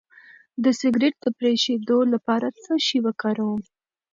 د 0.63 0.65
سګرټ 0.79 1.15
د 1.21 1.25
پرېښودو 1.37 1.97
لپاره 2.13 2.47
څه 2.63 2.71
شی 2.85 2.97
وکاروم؟ 3.05 3.61